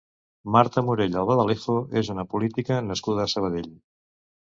[0.55, 3.73] Marta Morell Albaladejo és una política nascuda a Sabadell.